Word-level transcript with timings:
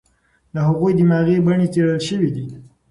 د 0.53 0.55
هغوی 0.67 0.91
دماغي 0.99 1.35
بڼې 1.45 1.67
څېړل 1.73 1.99
شوې 2.07 2.29
دي. 2.35 2.45